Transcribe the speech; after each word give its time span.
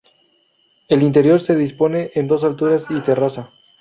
El 0.89 1.03
interior 1.03 1.41
se 1.41 1.55
dispone 1.55 2.09
en 2.15 2.27
dos 2.27 2.43
alturas 2.43 2.87
y 2.89 3.01
terraza. 3.01 3.51